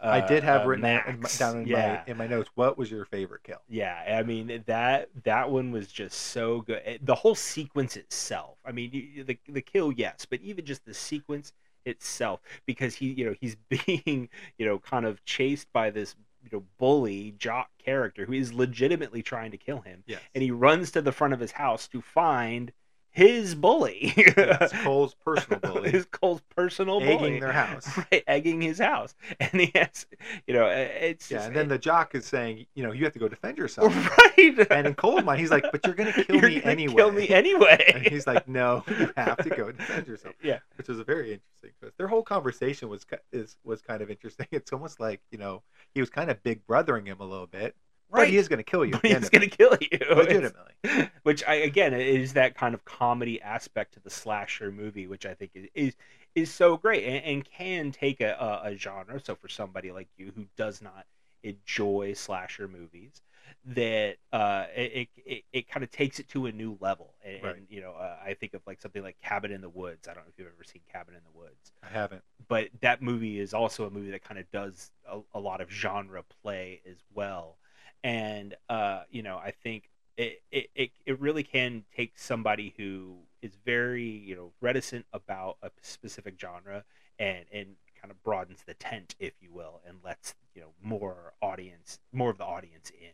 [0.00, 2.02] I did have uh, written that in my, down in yeah.
[2.06, 2.50] my in my notes.
[2.54, 3.62] What was your favorite kill?
[3.68, 7.00] Yeah, I mean that that one was just so good.
[7.02, 8.58] The whole sequence itself.
[8.64, 11.52] I mean, you- the the kill, yes, but even just the sequence
[11.86, 14.28] itself, because he, you know, he's being,
[14.58, 19.22] you know, kind of chased by this, you know, bully jock character who is legitimately
[19.22, 20.20] trying to kill him, Yes.
[20.34, 22.72] and he runs to the front of his house to find
[23.14, 24.12] his bully.
[24.16, 27.14] yes, Cole's personal bully, his Cole's personal bully.
[27.14, 27.88] egging their house.
[28.12, 30.06] Right, egging his house, and he has,
[30.46, 33.12] you know, it's Yeah, just, and then the jock is saying, you know, you have
[33.14, 33.94] to go defend yourself.
[34.18, 34.66] right.
[34.70, 37.28] And in Cole's mind, he's like, "But you're gonna kill You're me anyway." Kill me
[37.28, 37.92] anyway.
[37.94, 41.32] And he's like, "No, you have to go defend yourself," yeah, which was a very
[41.32, 41.96] interesting twist.
[41.96, 44.46] Their whole conversation was is was kind of interesting.
[44.50, 45.62] It's almost like you know
[45.94, 47.74] he was kind of big brothering him a little bit,
[48.10, 48.92] but he is going to kill you.
[48.92, 49.88] But he's gonna kill you.
[49.92, 51.10] it, legitimately.
[51.22, 55.34] which I again is that kind of comedy aspect to the slasher movie, which I
[55.34, 55.96] think is is,
[56.34, 58.32] is so great and, and can take a,
[58.64, 59.20] a, a genre.
[59.20, 61.06] So for somebody like you who does not
[61.42, 63.20] enjoy slasher movies,
[63.66, 67.14] that uh, it, it, it kind of takes it to a new level.
[67.24, 67.56] And, Right.
[67.56, 70.08] and you know, uh, I think of like something like Cabin in the Woods.
[70.08, 71.72] I don't know if you've ever seen Cabin in the Woods.
[71.82, 72.22] I haven't.
[72.48, 75.70] but that movie is also a movie that kind of does a, a lot of
[75.70, 77.56] genre play as well
[78.04, 83.56] and uh, you know i think it, it, it, really can take somebody who is
[83.64, 86.84] very you know reticent about a specific genre
[87.18, 91.32] and and kind of broadens the tent if you will and lets you know more
[91.42, 93.10] audience more of the audience in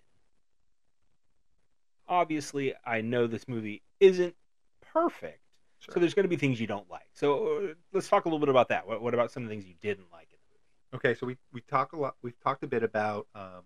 [2.06, 4.34] obviously i know this movie isn't
[4.92, 5.40] perfect
[5.78, 5.94] Sure.
[5.94, 7.08] so there's going to be things you don't like.
[7.14, 8.86] So uh, let's talk a little bit about that.
[8.86, 11.08] What, what about some of the things you didn't like in the movie?
[11.08, 12.16] Okay, so we we talk a lot.
[12.20, 13.62] We've talked a bit about um,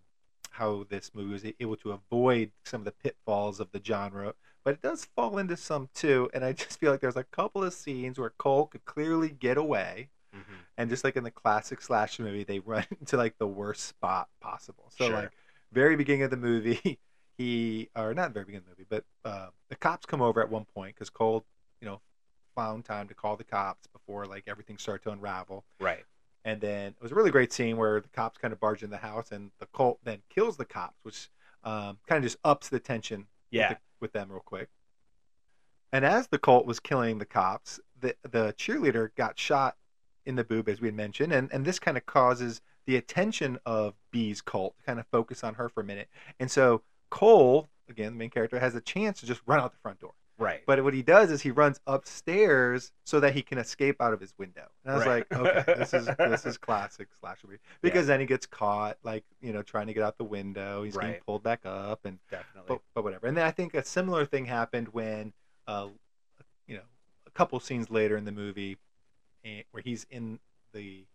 [0.54, 4.74] how this movie was able to avoid some of the pitfalls of the genre but
[4.74, 6.30] it does fall into some too.
[6.32, 9.58] And I just feel like there's a couple of scenes where Cole could clearly get
[9.58, 10.64] away, Mhm.
[10.78, 14.28] and just like in the classic slasher movie, they run into like the worst spot
[14.40, 14.90] possible.
[14.90, 15.16] So Sure.
[15.16, 15.32] like
[15.72, 16.98] very beginning of the movie,
[17.38, 20.50] he or not very beginning of the movie, but uh, the cops come over at
[20.50, 21.44] one point because Cole,
[21.80, 22.00] you know,
[22.54, 25.64] found time to call the cops before like everything started to unravel.
[25.80, 26.04] Right.
[26.44, 28.90] And then it was a really great scene where the cops kind of barge in
[28.90, 31.30] the house, and the cult then kills the cops, which
[31.64, 33.70] um, kind of just ups the tension Yeah.
[33.70, 34.68] with, the, with them real quick.
[35.92, 39.76] And as the cult was killing the cops, the the cheerleader got shot
[40.26, 43.58] in the boob, as we had mentioned, and and this kind of causes the attention
[43.64, 46.08] of B's cult to kind of focus on her for a minute,
[46.40, 49.78] and so Cole, again, the main character, has a chance to just run out the
[49.78, 50.14] front door.
[50.38, 50.62] Right.
[50.66, 54.20] But what he does is he runs upstairs so that he can escape out of
[54.20, 54.66] his window.
[54.84, 55.26] And I was Right.
[55.30, 59.24] like, okay, this is this is classic slasher movie because then he gets caught, like
[59.40, 60.82] you know, trying to get out the window.
[60.82, 61.26] He's getting Right.
[61.26, 62.68] pulled back up, and Definitely.
[62.68, 63.26] but, but whatever.
[63.26, 65.32] And then I think a similar thing happened when,
[65.68, 65.88] uh,
[66.66, 66.82] you know,
[67.26, 68.76] a couple scenes later in the movie,
[69.44, 70.40] eh, where he's in
[70.72, 71.06] the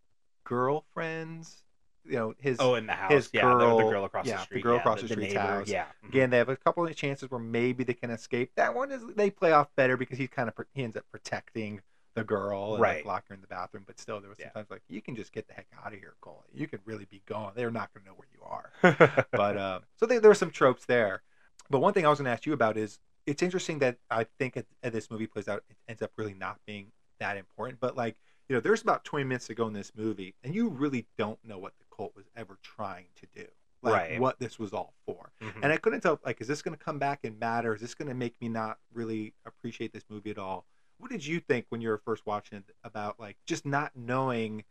[0.45, 1.63] girlfriend's,
[2.06, 3.12] you know, his oh, in the house.
[3.12, 3.42] his yeah.
[3.42, 5.40] the- the, girl- girl across yeah, the street the girl yeah, across the street's neighbor,
[5.40, 5.68] house.
[5.68, 5.86] Yeah.
[6.08, 8.52] Again, they have a couple of chances where maybe they can escape.
[8.56, 11.82] That one is they play off better because he's kind of he ends up protecting
[12.16, 12.98] the girl and Right.
[12.98, 13.84] like lock her in the bathroom.
[13.86, 14.48] But still, there was Yeah.
[14.48, 16.44] sometimes like you can just get the heck out of here, Cole.
[16.54, 17.54] You could really be gone.
[17.56, 19.26] They're not going to know where you are.
[19.32, 21.22] but uh, so they, there were some tropes there.
[21.70, 24.26] But one thing I was going to ask you about is it's interesting that I
[24.40, 27.80] think at, at this movie plays out, it ends up really not being that important.
[27.80, 28.16] But like
[28.48, 31.38] you know, there's about 20 minutes to go in this movie, and you really don't
[31.46, 31.86] know what the
[32.16, 33.48] was ever trying to do,
[33.82, 34.20] like Right.
[34.20, 35.32] what this was all for.
[35.42, 35.64] Mhm.
[35.64, 37.74] And I couldn't tell, like, is this going to come back and matter?
[37.74, 40.66] Is this going to make me not really appreciate this movie at all?
[40.98, 44.66] What did you think when you were first watching it about, like, just not knowing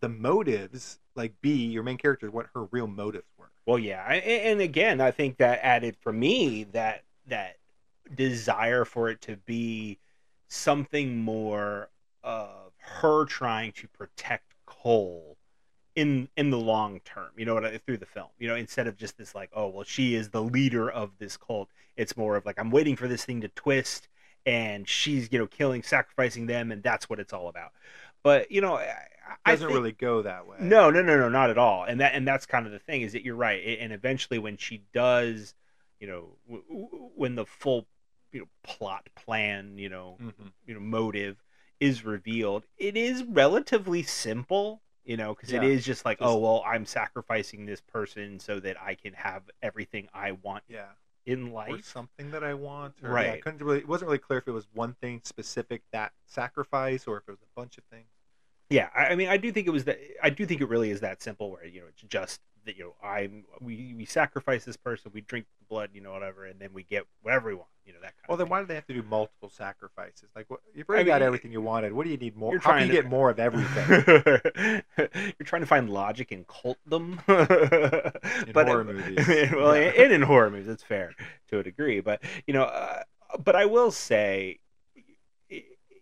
[0.00, 3.50] the motives, like B, your main character, what her real motives were?
[3.66, 7.58] Well, yeah, and again, I think that added for me that that
[8.12, 10.00] desire for it to be
[10.48, 11.90] something more
[12.24, 15.36] of her trying to protect Cole
[15.94, 17.30] in in the long term.
[17.36, 17.64] You know what?
[17.64, 20.30] I- Through the film, you know, instead of just this like, oh well, she is
[20.30, 21.68] the leader of this cult.
[21.96, 24.08] It's more of like I'm waiting for this thing to twist,
[24.46, 27.72] and she's you know killing, sacrificing them, and that's what it's all about.
[28.22, 28.94] But you know, I,
[29.44, 30.58] I Doesn't think- really go that way.
[30.60, 31.84] no, no, no, no, not at all.
[31.84, 33.78] And that and that's kind of the thing is that you're right.
[33.80, 35.54] And eventually, when she does,
[35.98, 37.86] you know, w- w- when the full,
[38.32, 40.52] you know, plot plan, you know, Mhm.
[40.66, 41.42] you know, motive
[41.80, 44.82] is revealed, it is relatively simple.
[45.10, 45.68] You know, because it Yeah.
[45.70, 49.12] is just like, oh, Just- oh well, I'm sacrificing this person so that I can
[49.14, 50.86] have everything I want Yeah.
[51.26, 51.84] in Or life.
[51.84, 52.94] something that I want.
[53.02, 53.26] Or, Right.
[53.26, 56.12] Yeah, I couldn't really, it wasn't really clear if it was one thing specific that
[56.26, 58.06] sacrifice or if it was a bunch of things.
[58.68, 59.98] Yeah, I, I mean, I do think it was that.
[60.22, 62.84] I do think it really is that simple, where you know, it's just that you
[62.84, 66.60] know, I'm we we sacrifice this person, we drink the blood, you know, whatever, and
[66.60, 68.38] then we get whatever we want, you know, that kind Well, of.
[68.38, 68.50] then thing.
[68.50, 70.28] why do they have to do multiple sacrifices?
[70.36, 71.92] Like, what, you've already I got mean, everything you wanted.
[71.92, 72.58] What do you need more?
[72.58, 74.82] How trying you to- get more of everything?
[74.98, 77.18] You're trying to find logic in cultdom,
[78.46, 79.26] In but horror movies.
[79.52, 79.92] well, Yeah.
[79.96, 81.14] and in horror movies, it's fair
[81.48, 82.00] to a degree.
[82.00, 83.02] But you know, uh,
[83.42, 84.58] but I will say,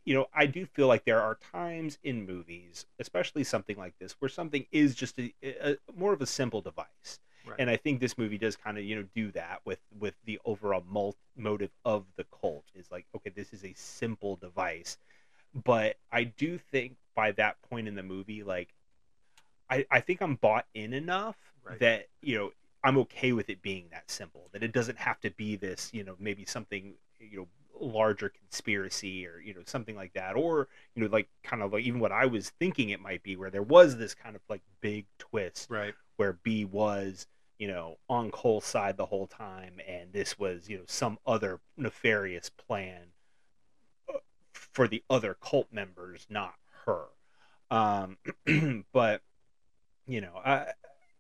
[0.09, 4.17] you know, I do feel like there are times in movies, especially something like this,
[4.21, 7.21] where something is just a, a more of a simple device.
[7.45, 7.57] Right.
[7.59, 10.41] And I think this movie does kind of you know do that with with the
[10.47, 14.97] overall mul- motive of the cult is like okay this is a simple device,
[15.53, 18.73] but I do think by that point in the movie like
[19.69, 21.81] I I think I'm bought in enough Right.
[21.81, 25.31] that you know I'm okay with it being that simple that it doesn't have to
[25.31, 26.95] be this you know maybe something
[27.89, 31.85] larger conspiracy or you know something like that or you know like kind of like
[31.85, 34.63] even what I was thinking it might be where there was this kind of like
[34.81, 35.95] big twist right.
[36.17, 37.27] where B was,
[37.59, 41.61] you know, on Cole's side the whole time, and this was, you know, some other
[41.77, 43.13] nefarious plan
[44.09, 44.19] uh,
[44.53, 46.55] for the other cult members, not
[46.87, 47.05] her.
[47.71, 48.19] Um,
[48.93, 49.23] but
[50.07, 50.69] you know, I,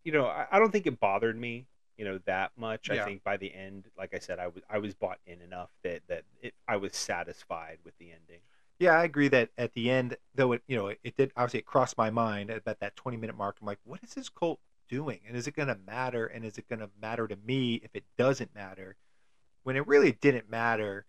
[0.04, 1.66] you know, I, I don't think it bothered me,
[1.98, 2.88] you know, that much.
[2.90, 5.70] I think by the end, like I said, I was I was bought in enough
[5.82, 8.40] that that it, I was satisfied with the ending.
[8.78, 11.58] Yeah, I agree that at the end, though it you know it, it did obviously
[11.58, 13.56] it crossed my mind at about that twenty minute mark.
[13.60, 16.56] I'm like, what is this cult doing, and is it going to matter, and is
[16.56, 18.96] it going to matter to me if it doesn't matter?
[19.64, 21.04] When it really didn't matter,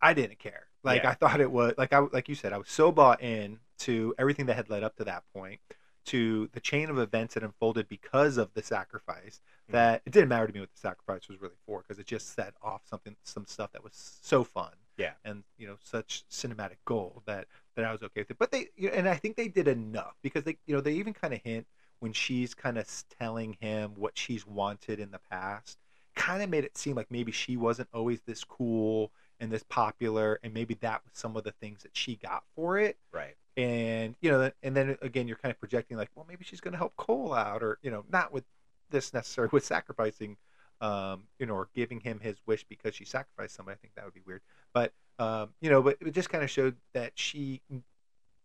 [0.00, 0.66] I didn't care.
[0.84, 1.10] Like Yeah.
[1.10, 4.14] I thought it was like I like you said, I was so bought in to
[4.18, 5.60] everything that had led up to that point,
[6.06, 9.40] to the chain of events that unfolded because of the sacrifice.
[9.68, 9.72] Mhm.
[9.72, 12.34] That it didn't matter to me what the sacrifice was really for because it just
[12.34, 15.14] set off something, some stuff that was so fun Yeah.
[15.24, 18.38] and you know such cinematic gold that that I was okay with it.
[18.38, 20.94] But they you know, and I think they did enough because they you know they
[20.94, 21.66] even kind of hint
[22.00, 25.78] when she's kind of telling him what she's wanted in the past,
[26.16, 30.38] kind of made it seem like maybe she wasn't always this cool and this popular,
[30.42, 32.98] and maybe that was some of the things that she got for it.
[33.12, 33.36] Right.
[33.60, 36.72] And you know, and then again, you're kind of projecting like, well, maybe she's going
[36.72, 38.44] to help Cole out, or you know, not with
[38.90, 40.36] this necessarily with sacrificing,
[40.80, 43.74] um, you know, or giving him his wish because she sacrificed somebody.
[43.74, 44.40] I think that would be weird,
[44.72, 47.60] but um, you know, but it just kind of showed that she,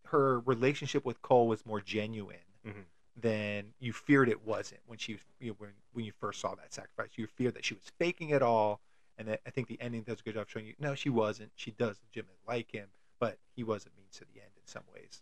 [0.08, 2.84] her relationship with Cole was more genuine Mhm.
[3.16, 6.54] than you feared it wasn't when she, was you know, when when you first saw
[6.56, 7.12] that sacrifice.
[7.16, 8.82] You feared that she was faking it all,
[9.18, 11.52] and that I think the ending does a good job showing you no, she wasn't.
[11.56, 15.22] She does legitimately like him, but he wasn't means to the end in some ways.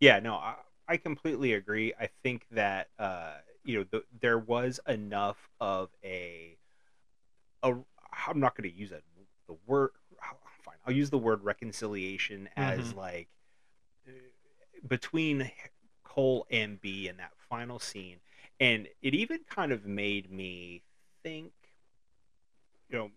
[0.00, 0.56] Yeah, no, I,
[0.88, 1.94] I completely agree.
[1.98, 6.56] I think that uh, you know the, there was enough of a,
[7.62, 7.74] a
[8.26, 9.02] I'm not going to use it
[9.46, 9.90] the word.
[10.62, 13.28] Fine, I'll use the word reconciliation as like
[14.08, 14.12] uh,
[14.86, 15.50] between
[16.02, 18.16] Cole and Bee in that final scene,
[18.60, 20.82] and it even kind of made me
[21.22, 21.52] think,
[22.88, 23.10] you know,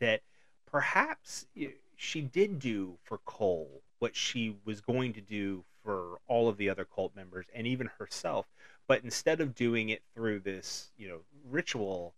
[0.00, 0.22] that
[0.66, 6.48] perhaps y- she did do for Cole what she was going to do for all
[6.48, 8.46] of the other cult members and even herself,
[8.88, 12.14] but instead of doing it through this, you know, ritual,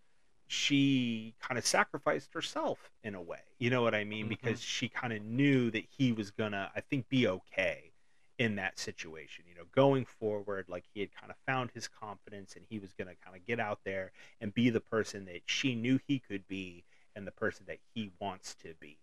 [0.47, 3.41] she kind of sacrificed herself in a way.
[3.59, 4.27] You know what I mean?
[4.27, 4.31] Mhm.
[4.31, 7.93] Because she kind of knew that he was gonna, I think, be okay
[8.39, 9.45] in that situation.
[9.49, 12.93] You know, going forward, like he had kind of found his confidence and he was
[12.93, 16.47] gonna kind of get out there and be the person that she knew he could
[16.49, 16.85] be
[17.15, 18.99] and the person that he wants to be.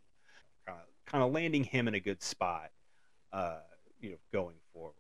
[0.66, 2.72] Kind of, kind of landing him in a good spot,
[3.32, 3.60] uh,
[4.00, 4.94] you know, going forward.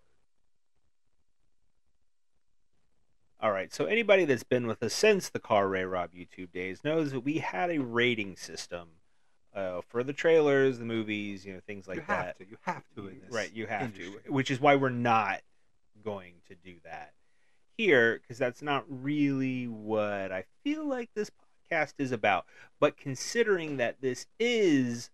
[3.39, 6.84] All right, so anybody that's been with us since the Car Ray Rob YouTube days
[6.84, 8.89] knows that we had a rating system
[9.56, 12.38] uh, for the trailers, the movies, you know, things like you have that.
[12.38, 12.47] to.
[12.47, 13.34] You have to in this.
[13.34, 14.15] Right, you have industry.
[14.26, 15.41] to, which is why we're not
[16.04, 17.13] going to do that
[17.78, 21.32] here because that's not really what I feel like this
[21.71, 22.45] podcast is about.
[22.80, 25.10] But considering that this is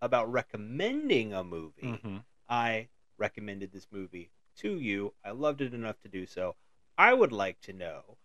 [0.00, 2.24] about recommending a movie, Mhm.
[2.48, 5.14] I recommended this movie to you.
[5.24, 6.56] I loved it enough to do so.
[6.96, 8.18] I would like to know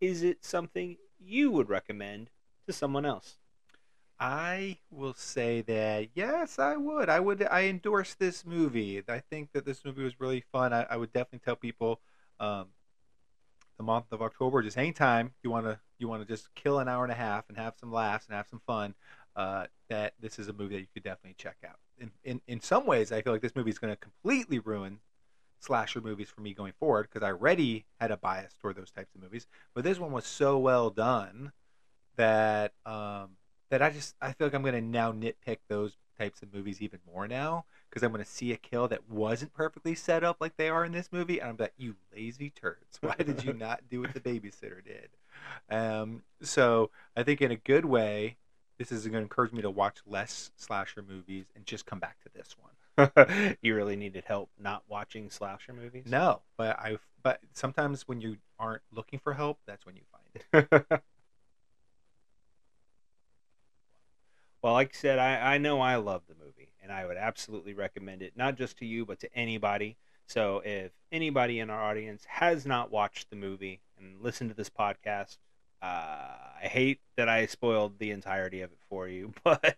[0.00, 2.30] is it something you would recommend
[2.66, 3.38] to someone else?
[4.20, 7.08] I will say that yes, I would.
[7.08, 7.42] I would.
[7.44, 9.02] I endorse this movie.
[9.08, 10.72] I think that this movie was really fun.
[10.72, 12.00] I, I would definitely tell people,
[12.40, 12.68] um,
[13.76, 16.88] the month of October, just anytime you want to you want to just kill an
[16.88, 18.94] hour and a half and have some laughs and have some fun,
[19.38, 21.78] uh, that this is a movie that you could definitely check out.
[21.96, 24.98] In in, in some ways, I feel like this movie is going to completely ruin
[25.60, 29.14] slasher movies for me going forward because I already had a bias toward those types
[29.14, 29.46] of movies.
[29.74, 31.52] But this one was so well done
[32.16, 33.36] that um,
[33.70, 36.98] that I just I feel like I'm gonna now nitpick those types of movies even
[37.06, 40.68] more now because I'm gonna see a kill that wasn't perfectly set up like they
[40.68, 44.00] are in this movie, and I'm like, you lazy turds, why did you not do
[44.00, 45.10] what the babysitter did?
[45.70, 48.36] Um, so I think in a good way,
[48.78, 52.30] this is gonna encourage me to watch less slasher movies and just come back to
[52.34, 52.68] this one.
[53.62, 56.04] you really needed help not watching slasher movies?
[56.06, 60.66] No, but I but sometimes when you aren't looking for help, that's when you find
[60.70, 60.86] it.
[64.62, 67.74] well, like I said, I, I know I love the movie, and I would absolutely
[67.74, 69.96] recommend it, not just to you, but to anybody.
[70.26, 74.70] So if anybody in our audience has not watched the movie and listened to this
[74.70, 75.38] podcast,
[75.82, 79.76] uh, I hate that I spoiled the entirety of it for you, but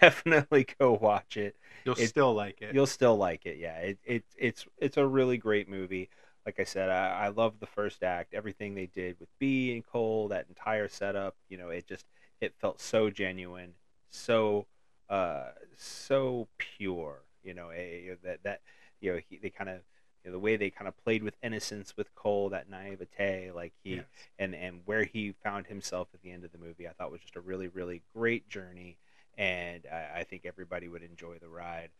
[0.00, 1.56] definitely go watch it.
[1.84, 2.74] You'll It- still like it.
[2.74, 3.78] You'll still like it, yeah.
[3.78, 6.08] It, it it's it's a really great movie.
[6.44, 9.84] Like I said, I, I love the first act, everything they did with Bee and
[9.84, 11.36] Cole, that entire setup.
[11.48, 12.06] You know, it just
[12.40, 13.74] it felt so genuine,
[14.10, 14.66] so
[15.08, 17.22] uh, so pure.
[17.42, 18.60] You know, a, that that
[19.00, 19.78] you know he, they kind of
[20.26, 23.72] you know, the way they kind of played with innocence with Cole, that naivete, like
[23.84, 24.04] he Yes.
[24.40, 27.20] and and where he found himself at the end of the movie, I thought was
[27.20, 28.98] just a really really great journey,
[29.38, 31.90] and I, I think everybody would enjoy the ride.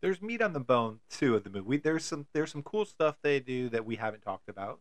[0.00, 1.76] there's meat on the bone too of the movie.
[1.76, 4.80] There's some there's some cool stuff they do that we haven't talked about.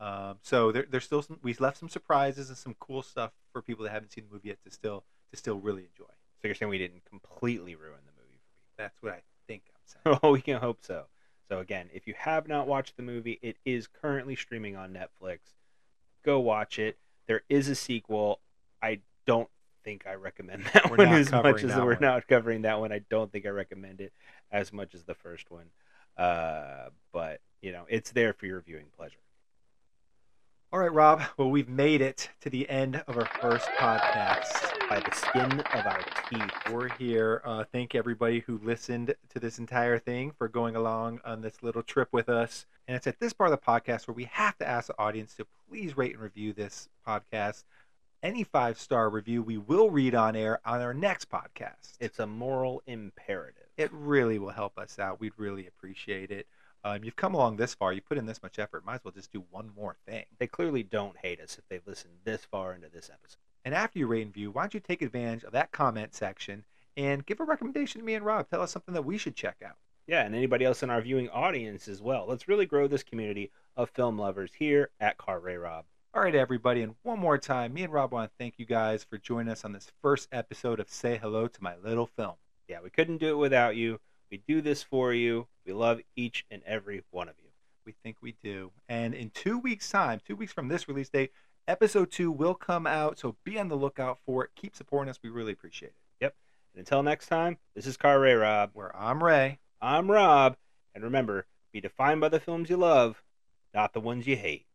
[0.00, 3.62] Um, so there, there's still some we left some surprises and some cool stuff for
[3.62, 6.12] people that haven't seen the movie yet to still to still really enjoy.
[6.40, 8.64] So you're saying we didn't completely ruin the movie for me.
[8.76, 10.02] That's what I think I'm saying.
[10.16, 10.20] people?
[10.28, 11.06] Oh, we can hope so.
[11.48, 15.38] So again, if you have not watched the movie, it is currently streaming on Netflix.
[16.24, 16.98] Go watch it.
[17.26, 18.40] There is a sequel.
[18.82, 19.48] I don't
[19.84, 21.98] think I recommend that We're one as much as we're one.
[22.00, 22.92] not covering that one.
[22.92, 24.12] I don't think I recommend it
[24.50, 25.66] as much as the first one.
[26.16, 29.18] Uh, but you know, it's there for your viewing pleasure.
[30.70, 31.22] All right, Rob.
[31.38, 34.78] Well, we've made it to the end of our first podcast.
[34.90, 36.52] By the skin of our teeth.
[36.70, 37.40] We're here.
[37.42, 41.82] Uh, thank everybody who listened to this entire thing for going along on this little
[41.82, 42.66] trip with us.
[42.86, 45.34] And it's at this part of the podcast where we have to ask the audience
[45.36, 47.64] to please rate and review this podcast.
[48.22, 51.96] Any five star review we will read on air on our next podcast.
[51.98, 53.68] It's a moral imperative.
[53.78, 55.18] It really will help us out.
[55.18, 56.46] We'd really appreciate it.
[56.88, 57.92] Um, you've come along this far.
[57.92, 58.84] You put in this much effort.
[58.84, 60.24] Might as well just do one more thing.
[60.38, 63.40] They clearly don't hate us if they've listened this far into this episode.
[63.64, 66.64] And after you rate and view, why don't you take advantage of that comment section
[66.96, 68.48] and give a recommendation to me and Rob?
[68.48, 69.76] Tell us something that we should check out.
[70.06, 72.24] Yeah, and anybody else in our viewing audience as well.
[72.26, 75.84] Let's really grow this community of film lovers here at Car Ray Rob.
[76.14, 79.04] All right, everybody, and one more time, me and Rob want to thank you guys
[79.04, 82.36] for joining us on this first episode of Say Hello to My Little Film.
[82.66, 84.00] Yeah, we couldn't do it without you.
[84.30, 85.46] We do this for you.
[85.64, 87.50] We love each and every one of you.
[87.84, 88.72] We think we do.
[88.88, 91.32] And in two weeks' time, two weeks from this release date,
[91.66, 93.18] episode two will come out.
[93.18, 94.50] So be on the lookout for it.
[94.54, 95.18] Keep supporting us.
[95.22, 95.94] We really appreciate it.
[96.20, 96.34] Yep.
[96.74, 98.70] And until next time, this is Car Ray Rob.
[98.74, 99.58] Where I'm Ray.
[99.80, 100.56] I'm Rob.
[100.94, 103.22] And remember, be defined by the films you love,
[103.72, 104.66] not the ones you hate.